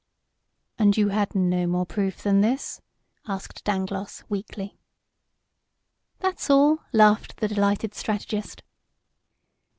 "And 0.79 0.97
you 0.97 1.09
had 1.09 1.35
no 1.35 1.67
more 1.67 1.85
proof 1.85 2.23
than 2.23 2.41
this?" 2.41 2.81
asked 3.27 3.63
Dangloss, 3.63 4.23
weakly. 4.29 4.79
"That's 6.17 6.49
all," 6.49 6.79
laughed 6.91 7.37
the 7.37 7.47
delighted 7.47 7.93
strategist. 7.93 8.63